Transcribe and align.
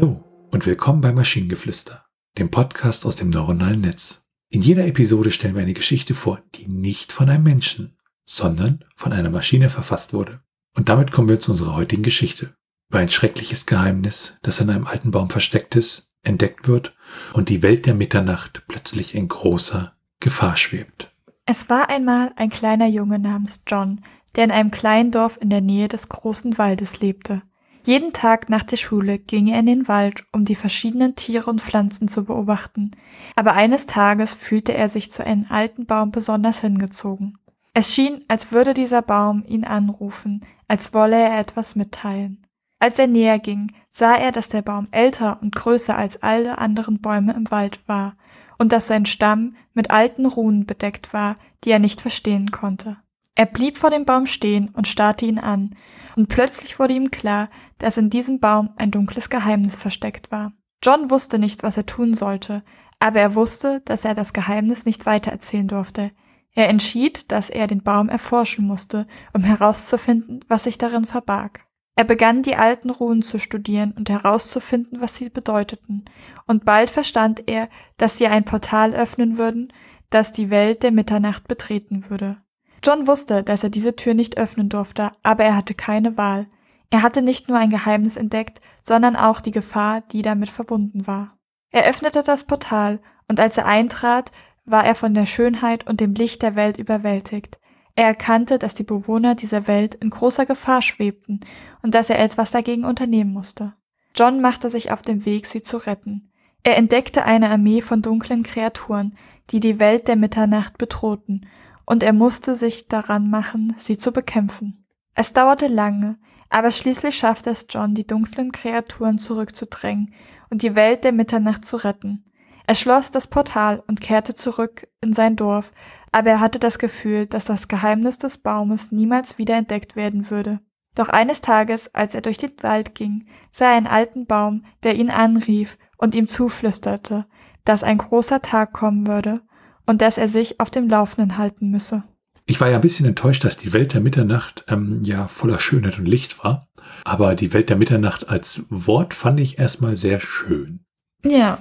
und 0.00 0.66
willkommen 0.66 1.00
bei 1.00 1.12
Maschinengeflüster, 1.12 2.04
dem 2.36 2.50
Podcast 2.50 3.06
aus 3.06 3.16
dem 3.16 3.30
neuronalen 3.30 3.80
Netz. 3.80 4.22
In 4.50 4.60
jeder 4.60 4.86
Episode 4.86 5.30
stellen 5.30 5.54
wir 5.54 5.62
eine 5.62 5.72
Geschichte 5.72 6.14
vor, 6.14 6.42
die 6.54 6.68
nicht 6.68 7.12
von 7.12 7.30
einem 7.30 7.44
Menschen, 7.44 7.96
sondern 8.24 8.84
von 8.94 9.12
einer 9.12 9.30
Maschine 9.30 9.70
verfasst 9.70 10.12
wurde. 10.12 10.40
Und 10.76 10.90
damit 10.90 11.12
kommen 11.12 11.28
wir 11.28 11.40
zu 11.40 11.52
unserer 11.52 11.74
heutigen 11.74 12.02
Geschichte. 12.02 12.54
Über 12.90 12.98
ein 12.98 13.08
schreckliches 13.08 13.64
Geheimnis, 13.64 14.36
das 14.42 14.60
in 14.60 14.68
einem 14.68 14.86
alten 14.86 15.12
Baum 15.12 15.30
versteckt 15.30 15.76
ist, 15.76 16.10
entdeckt 16.22 16.68
wird 16.68 16.94
und 17.32 17.48
die 17.48 17.62
Welt 17.62 17.86
der 17.86 17.94
Mitternacht 17.94 18.64
plötzlich 18.68 19.14
in 19.14 19.28
großer 19.28 19.94
Gefahr 20.20 20.56
schwebt. 20.56 21.10
Es 21.46 21.70
war 21.70 21.88
einmal 21.88 22.32
ein 22.36 22.50
kleiner 22.50 22.86
Junge 22.86 23.18
namens 23.18 23.62
John, 23.66 24.02
der 24.36 24.44
in 24.44 24.50
einem 24.50 24.70
kleinen 24.70 25.10
Dorf 25.10 25.38
in 25.40 25.48
der 25.48 25.62
Nähe 25.62 25.88
des 25.88 26.08
großen 26.08 26.58
Waldes 26.58 27.00
lebte. 27.00 27.42
Jeden 27.86 28.12
Tag 28.12 28.50
nach 28.50 28.64
der 28.64 28.78
Schule 28.78 29.16
ging 29.20 29.46
er 29.46 29.60
in 29.60 29.66
den 29.66 29.86
Wald, 29.86 30.24
um 30.32 30.44
die 30.44 30.56
verschiedenen 30.56 31.14
Tiere 31.14 31.48
und 31.48 31.62
Pflanzen 31.62 32.08
zu 32.08 32.24
beobachten, 32.24 32.90
aber 33.36 33.52
eines 33.52 33.86
Tages 33.86 34.34
fühlte 34.34 34.74
er 34.74 34.88
sich 34.88 35.12
zu 35.12 35.24
einem 35.24 35.46
alten 35.50 35.86
Baum 35.86 36.10
besonders 36.10 36.58
hingezogen. 36.58 37.38
Es 37.74 37.94
schien, 37.94 38.24
als 38.26 38.50
würde 38.50 38.74
dieser 38.74 39.02
Baum 39.02 39.44
ihn 39.46 39.64
anrufen, 39.64 40.44
als 40.66 40.94
wolle 40.94 41.16
er 41.16 41.38
etwas 41.38 41.76
mitteilen. 41.76 42.44
Als 42.80 42.98
er 42.98 43.06
näher 43.06 43.38
ging, 43.38 43.70
sah 43.88 44.16
er, 44.16 44.32
dass 44.32 44.48
der 44.48 44.62
Baum 44.62 44.88
älter 44.90 45.40
und 45.40 45.54
größer 45.54 45.96
als 45.96 46.20
alle 46.24 46.58
anderen 46.58 47.00
Bäume 47.00 47.34
im 47.34 47.48
Wald 47.52 47.78
war 47.86 48.16
und 48.58 48.72
dass 48.72 48.88
sein 48.88 49.06
Stamm 49.06 49.54
mit 49.74 49.92
alten 49.92 50.26
Runen 50.26 50.66
bedeckt 50.66 51.12
war, 51.12 51.36
die 51.62 51.70
er 51.70 51.78
nicht 51.78 52.00
verstehen 52.00 52.50
konnte. 52.50 52.96
Er 53.36 53.46
blieb 53.46 53.76
vor 53.76 53.90
dem 53.90 54.06
Baum 54.06 54.24
stehen 54.24 54.70
und 54.70 54.88
starrte 54.88 55.26
ihn 55.26 55.38
an, 55.38 55.76
und 56.16 56.28
plötzlich 56.28 56.78
wurde 56.78 56.94
ihm 56.94 57.10
klar, 57.10 57.50
dass 57.78 57.98
in 57.98 58.08
diesem 58.08 58.40
Baum 58.40 58.70
ein 58.76 58.90
dunkles 58.90 59.28
Geheimnis 59.28 59.76
versteckt 59.76 60.32
war. 60.32 60.54
John 60.82 61.10
wusste 61.10 61.38
nicht, 61.38 61.62
was 61.62 61.76
er 61.76 61.84
tun 61.84 62.14
sollte, 62.14 62.64
aber 62.98 63.20
er 63.20 63.34
wusste, 63.34 63.82
dass 63.84 64.06
er 64.06 64.14
das 64.14 64.32
Geheimnis 64.32 64.86
nicht 64.86 65.04
weitererzählen 65.04 65.68
durfte. 65.68 66.12
Er 66.54 66.70
entschied, 66.70 67.30
dass 67.30 67.50
er 67.50 67.66
den 67.66 67.82
Baum 67.82 68.08
erforschen 68.08 68.66
musste, 68.66 69.06
um 69.34 69.42
herauszufinden, 69.42 70.40
was 70.48 70.64
sich 70.64 70.78
darin 70.78 71.04
verbarg. 71.04 71.60
Er 71.94 72.04
begann 72.04 72.42
die 72.42 72.56
alten 72.56 72.88
Runen 72.88 73.20
zu 73.20 73.38
studieren 73.38 73.92
und 73.92 74.08
herauszufinden, 74.08 75.00
was 75.02 75.16
sie 75.16 75.28
bedeuteten, 75.28 76.06
und 76.46 76.64
bald 76.64 76.88
verstand 76.88 77.42
er, 77.46 77.68
dass 77.98 78.16
sie 78.16 78.28
ein 78.28 78.44
Portal 78.44 78.94
öffnen 78.94 79.36
würden, 79.36 79.72
das 80.08 80.32
die 80.32 80.50
Welt 80.50 80.82
der 80.82 80.92
Mitternacht 80.92 81.48
betreten 81.48 82.08
würde. 82.08 82.38
John 82.84 83.06
wusste, 83.06 83.42
dass 83.42 83.64
er 83.64 83.70
diese 83.70 83.96
Tür 83.96 84.14
nicht 84.14 84.38
öffnen 84.38 84.68
durfte, 84.68 85.12
aber 85.22 85.44
er 85.44 85.56
hatte 85.56 85.74
keine 85.74 86.16
Wahl. 86.16 86.46
Er 86.90 87.02
hatte 87.02 87.22
nicht 87.22 87.48
nur 87.48 87.58
ein 87.58 87.70
Geheimnis 87.70 88.16
entdeckt, 88.16 88.60
sondern 88.82 89.16
auch 89.16 89.40
die 89.40 89.50
Gefahr, 89.50 90.02
die 90.12 90.22
damit 90.22 90.50
verbunden 90.50 91.06
war. 91.06 91.36
Er 91.70 91.84
öffnete 91.84 92.22
das 92.22 92.44
Portal, 92.44 93.00
und 93.28 93.40
als 93.40 93.58
er 93.58 93.66
eintrat, 93.66 94.30
war 94.64 94.84
er 94.84 94.94
von 94.94 95.14
der 95.14 95.26
Schönheit 95.26 95.86
und 95.86 96.00
dem 96.00 96.14
Licht 96.14 96.42
der 96.42 96.54
Welt 96.54 96.78
überwältigt. 96.78 97.58
Er 97.96 98.04
erkannte, 98.06 98.58
dass 98.58 98.74
die 98.74 98.84
Bewohner 98.84 99.34
dieser 99.34 99.66
Welt 99.66 99.94
in 99.94 100.10
großer 100.10 100.44
Gefahr 100.44 100.82
schwebten 100.82 101.40
und 101.82 101.94
dass 101.94 102.10
er 102.10 102.18
etwas 102.18 102.50
dagegen 102.50 102.84
unternehmen 102.84 103.32
musste. 103.32 103.74
John 104.14 104.40
machte 104.40 104.70
sich 104.70 104.92
auf 104.92 105.02
den 105.02 105.24
Weg, 105.24 105.46
sie 105.46 105.62
zu 105.62 105.78
retten. 105.78 106.30
Er 106.62 106.76
entdeckte 106.76 107.24
eine 107.24 107.50
Armee 107.50 107.80
von 107.80 108.02
dunklen 108.02 108.42
Kreaturen, 108.42 109.16
die 109.50 109.60
die 109.60 109.78
Welt 109.80 110.08
der 110.08 110.16
Mitternacht 110.16 110.78
bedrohten 110.78 111.46
und 111.86 112.02
er 112.02 112.12
musste 112.12 112.54
sich 112.54 112.88
daran 112.88 113.30
machen, 113.30 113.74
sie 113.78 113.96
zu 113.96 114.12
bekämpfen. 114.12 114.84
Es 115.14 115.32
dauerte 115.32 115.68
lange, 115.68 116.18
aber 116.50 116.70
schließlich 116.70 117.16
schaffte 117.16 117.50
es 117.50 117.66
John, 117.70 117.94
die 117.94 118.06
dunklen 118.06 118.52
Kreaturen 118.52 119.18
zurückzudrängen 119.18 120.12
und 120.50 120.62
die 120.62 120.74
Welt 120.74 121.04
der 121.04 121.12
Mitternacht 121.12 121.64
zu 121.64 121.76
retten. 121.76 122.30
Er 122.66 122.74
schloss 122.74 123.10
das 123.10 123.28
Portal 123.28 123.82
und 123.86 124.00
kehrte 124.00 124.34
zurück 124.34 124.88
in 125.00 125.12
sein 125.12 125.36
Dorf, 125.36 125.72
aber 126.12 126.30
er 126.30 126.40
hatte 126.40 126.58
das 126.58 126.78
Gefühl, 126.78 127.26
dass 127.26 127.44
das 127.44 127.68
Geheimnis 127.68 128.18
des 128.18 128.38
Baumes 128.38 128.90
niemals 128.90 129.38
wieder 129.38 129.56
entdeckt 129.56 129.96
werden 129.96 130.30
würde. 130.30 130.60
Doch 130.94 131.08
eines 131.08 131.40
Tages, 131.40 131.94
als 131.94 132.14
er 132.14 132.22
durch 132.22 132.38
den 132.38 132.52
Wald 132.62 132.94
ging, 132.94 133.26
sah 133.50 133.66
er 133.66 133.76
einen 133.76 133.86
alten 133.86 134.26
Baum, 134.26 134.64
der 134.82 134.96
ihn 134.96 135.10
anrief 135.10 135.78
und 135.98 136.14
ihm 136.14 136.26
zuflüsterte, 136.26 137.26
dass 137.64 137.82
ein 137.82 137.98
großer 137.98 138.42
Tag 138.42 138.72
kommen 138.72 139.06
würde 139.06 139.40
und 139.86 140.02
dass 140.02 140.18
er 140.18 140.28
sich 140.28 140.60
auf 140.60 140.70
dem 140.70 140.88
Laufenden 140.88 141.38
halten 141.38 141.70
müsse. 141.70 142.02
Ich 142.48 142.60
war 142.60 142.68
ja 142.68 142.76
ein 142.76 142.82
bisschen 142.82 143.06
enttäuscht, 143.06 143.44
dass 143.44 143.56
die 143.56 143.72
Welt 143.72 143.92
der 143.92 144.00
Mitternacht 144.00 144.64
ähm, 144.68 145.02
ja 145.02 145.26
voller 145.26 145.58
Schönheit 145.58 145.98
und 145.98 146.06
Licht 146.06 146.44
war. 146.44 146.68
Aber 147.04 147.34
die 147.34 147.52
Welt 147.52 147.70
der 147.70 147.76
Mitternacht 147.76 148.28
als 148.28 148.62
Wort 148.68 149.14
fand 149.14 149.40
ich 149.40 149.58
erstmal 149.58 149.96
sehr 149.96 150.20
schön. 150.20 150.80
Ja, 151.24 151.58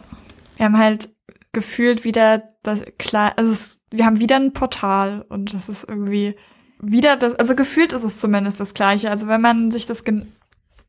wir 0.58 0.66
haben 0.66 0.78
halt 0.78 1.10
gefühlt 1.54 2.04
wieder 2.04 2.44
das 2.64 2.84
klar, 3.00 3.34
also 3.38 3.52
es, 3.52 3.80
wir 3.90 4.06
haben 4.06 4.20
wieder 4.20 4.36
ein 4.36 4.54
Portal 4.54 5.26
und 5.30 5.54
das 5.54 5.70
ist 5.70 5.86
irgendwie 5.88 6.36
wieder 6.80 7.16
das, 7.16 7.34
also 7.36 7.56
gefühlt 7.56 7.94
ist 7.94 8.04
es 8.04 8.20
zumindest 8.20 8.60
das 8.60 8.74
gleiche. 8.74 9.10
Also 9.10 9.28
wenn 9.28 9.42
man 9.42 9.72
sich 9.72 9.86
das 9.86 10.04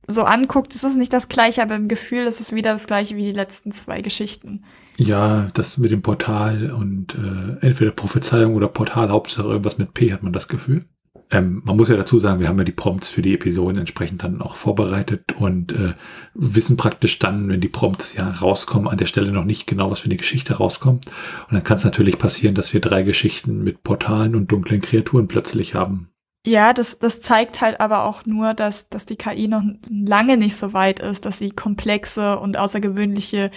so 0.07 0.25
anguckt, 0.25 0.75
ist 0.75 0.85
es 0.85 0.97
nicht 0.97 1.13
das 1.13 1.29
gleiche, 1.29 1.63
aber 1.63 1.75
im 1.75 1.89
Gefühl 1.89 2.27
ist 2.27 2.41
es 2.41 2.55
wieder 2.55 2.73
das 2.73 2.87
gleiche 2.87 3.17
wie 3.17 3.25
die 3.25 3.33
letzten 3.33 3.73
zwei 3.73 4.01
Geschichten. 4.01 4.65
Ja, 4.97 5.49
das 5.55 5.77
mit 5.79 5.91
dem 5.91 6.03
Portal 6.03 6.71
und 6.71 7.15
äh, 7.15 7.67
entweder 7.67 7.91
Prophezeiung 7.91 8.55
oder 8.55 8.69
Portal, 8.69 9.11
Hauptsache 9.11 9.47
irgendwas 9.47 9.79
mit 9.79 9.93
P 9.95 10.13
hat 10.13 10.23
man 10.23 10.33
das 10.33 10.49
Gefühl. 10.49 10.85
Ähm, 11.31 11.63
man 11.65 11.77
muss 11.77 11.89
ja 11.89 11.97
dazu 11.97 12.19
sagen, 12.19 12.41
wir 12.41 12.49
haben 12.49 12.59
ja 12.59 12.65
die 12.65 12.73
Prompts 12.73 13.11
für 13.11 13.21
die 13.21 13.35
Episoden 13.35 13.79
entsprechend 13.79 14.23
dann 14.23 14.41
auch 14.41 14.55
vorbereitet 14.55 15.33
und 15.37 15.73
äh, 15.73 15.95
wissen 16.35 16.77
praktisch 16.77 17.19
dann, 17.19 17.49
wenn 17.49 17.61
die 17.61 17.69
Prompts 17.69 18.15
ja 18.15 18.31
rauskommen, 18.31 18.89
an 18.89 18.99
der 18.99 19.07
Stelle 19.07 19.33
noch 19.33 19.45
nicht 19.45 19.67
genau, 19.67 19.91
was 19.91 19.99
für 19.99 20.07
eine 20.07 20.17
Geschichte 20.17 20.55
rauskommt. 20.55 21.07
Und 21.07 21.53
dann 21.53 21.65
kann 21.65 21.79
es 21.79 21.85
natürlich 21.85 22.19
passieren, 22.19 22.55
dass 22.55 22.73
wir 22.73 22.81
drei 22.81 23.03
Geschichten 23.03 23.65
mit 23.65 23.83
Portalen 23.83 24.37
und 24.37 24.53
dunklen 24.53 24.81
Kreaturen 24.81 25.27
plötzlich 25.27 25.75
haben. 25.75 26.11
Ja, 26.47 26.73
das, 26.73 27.01
das 27.01 27.21
zeigt 27.21 27.61
halt 27.61 27.81
aber 27.81 28.05
auch 28.05 28.25
nur, 28.25 28.55
dass, 28.55 28.89
dass 28.89 29.05
die 29.05 29.17
KI 29.17 29.49
noch 29.49 29.65
lange 29.91 30.37
nicht 30.37 30.55
so 30.55 30.73
weit 30.73 31.01
ist, 31.01 31.27
dass 31.27 31.39
sie 31.39 31.51
komplexe 31.51 32.39
und 32.39 32.57
außergewöhnliche 32.57 33.51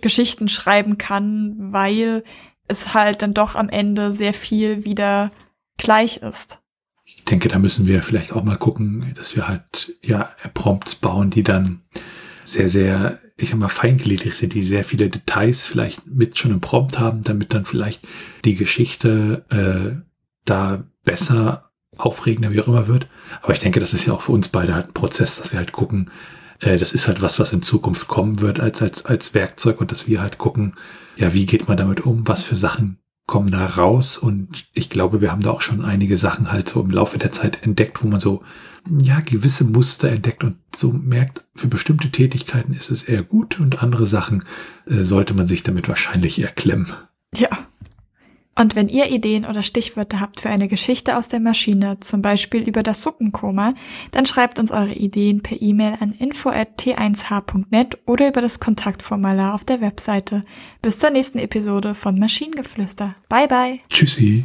Geschichten 0.00 0.48
schreiben 0.48 0.96
kann, 0.96 1.54
weil 1.58 2.24
es 2.66 2.94
halt 2.94 3.20
dann 3.20 3.34
doch 3.34 3.56
am 3.56 3.68
Ende 3.68 4.10
sehr 4.10 4.32
viel 4.32 4.86
wieder 4.86 5.30
gleich 5.76 6.16
ist. 6.16 6.60
Ich 7.04 7.24
denke, 7.24 7.48
da 7.48 7.58
müssen 7.58 7.86
wir 7.86 8.00
vielleicht 8.00 8.32
auch 8.32 8.42
mal 8.42 8.56
gucken, 8.56 9.12
dass 9.14 9.36
wir 9.36 9.46
halt 9.46 9.94
ja 10.02 10.30
Prompts 10.54 10.94
bauen, 10.94 11.28
die 11.28 11.42
dann 11.42 11.82
sehr, 12.42 12.70
sehr, 12.70 13.18
ich 13.36 13.50
sag 13.50 13.58
mal, 13.58 13.68
feingliedrig 13.68 14.34
sind, 14.34 14.54
die 14.54 14.62
sehr 14.62 14.84
viele 14.84 15.10
Details 15.10 15.66
vielleicht 15.66 16.06
mit 16.06 16.38
schon 16.38 16.52
im 16.52 16.62
Prompt 16.62 16.98
haben, 16.98 17.22
damit 17.22 17.52
dann 17.52 17.66
vielleicht 17.66 18.08
die 18.46 18.54
Geschichte 18.54 19.44
äh, 19.50 20.02
da 20.46 20.84
besser 21.04 21.67
aufregender, 21.98 22.50
wie 22.50 22.60
auch 22.60 22.68
immer 22.68 22.86
wird. 22.86 23.08
Aber 23.42 23.52
ich 23.52 23.58
denke, 23.58 23.80
das 23.80 23.92
ist 23.92 24.06
ja 24.06 24.14
auch 24.14 24.22
für 24.22 24.32
uns 24.32 24.48
beide 24.48 24.74
halt 24.74 24.88
ein 24.88 24.94
Prozess, 24.94 25.36
dass 25.36 25.52
wir 25.52 25.58
halt 25.58 25.72
gucken, 25.72 26.10
äh, 26.60 26.78
das 26.78 26.92
ist 26.92 27.08
halt 27.08 27.22
was, 27.22 27.38
was 27.38 27.52
in 27.52 27.62
Zukunft 27.62 28.08
kommen 28.08 28.40
wird 28.40 28.60
als, 28.60 28.80
als, 28.80 29.04
als 29.04 29.34
Werkzeug 29.34 29.80
und 29.80 29.92
dass 29.92 30.06
wir 30.06 30.20
halt 30.20 30.38
gucken, 30.38 30.74
ja, 31.16 31.34
wie 31.34 31.46
geht 31.46 31.68
man 31.68 31.76
damit 31.76 32.00
um, 32.00 32.26
was 32.26 32.42
für 32.42 32.56
Sachen 32.56 32.98
kommen 33.26 33.50
da 33.50 33.66
raus 33.66 34.16
und 34.16 34.66
ich 34.72 34.88
glaube, 34.88 35.20
wir 35.20 35.30
haben 35.30 35.42
da 35.42 35.50
auch 35.50 35.60
schon 35.60 35.84
einige 35.84 36.16
Sachen 36.16 36.50
halt 36.50 36.66
so 36.66 36.80
im 36.80 36.90
Laufe 36.90 37.18
der 37.18 37.30
Zeit 37.30 37.62
entdeckt, 37.62 38.02
wo 38.02 38.08
man 38.08 38.20
so, 38.20 38.42
ja, 39.02 39.20
gewisse 39.20 39.64
Muster 39.64 40.08
entdeckt 40.08 40.44
und 40.44 40.56
so 40.74 40.92
merkt, 40.92 41.44
für 41.54 41.68
bestimmte 41.68 42.10
Tätigkeiten 42.10 42.72
ist 42.72 42.90
es 42.90 43.02
eher 43.02 43.22
gut 43.22 43.60
und 43.60 43.82
andere 43.82 44.06
Sachen 44.06 44.44
äh, 44.86 45.02
sollte 45.02 45.34
man 45.34 45.46
sich 45.46 45.62
damit 45.62 45.88
wahrscheinlich 45.88 46.40
eher 46.40 46.48
klemmen. 46.48 46.94
Ja, 47.36 47.50
und 48.58 48.74
wenn 48.74 48.88
ihr 48.88 49.10
Ideen 49.10 49.46
oder 49.46 49.62
Stichwörter 49.62 50.20
habt 50.20 50.40
für 50.40 50.48
eine 50.48 50.66
Geschichte 50.66 51.16
aus 51.16 51.28
der 51.28 51.38
Maschine, 51.38 52.00
zum 52.00 52.22
Beispiel 52.22 52.68
über 52.68 52.82
das 52.82 53.04
Suppenkoma, 53.04 53.74
dann 54.10 54.26
schreibt 54.26 54.58
uns 54.58 54.72
eure 54.72 54.94
Ideen 54.94 55.42
per 55.42 55.62
E-Mail 55.62 55.94
an 56.00 56.12
info@t1h.net 56.12 57.98
oder 58.04 58.28
über 58.28 58.42
das 58.42 58.58
Kontaktformular 58.58 59.54
auf 59.54 59.64
der 59.64 59.80
Webseite. 59.80 60.40
Bis 60.82 60.98
zur 60.98 61.10
nächsten 61.10 61.38
Episode 61.38 61.94
von 61.94 62.18
Maschinengeflüster. 62.18 63.14
Bye 63.28 63.46
bye. 63.46 63.78
Tschüssi. 63.90 64.44